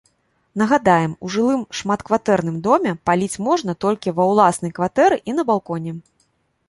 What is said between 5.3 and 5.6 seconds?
і на